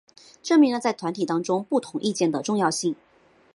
[0.41, 2.95] 证明了在团体中不同意见的重要性。